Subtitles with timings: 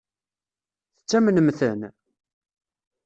[0.97, 1.81] Tettamnem-ten?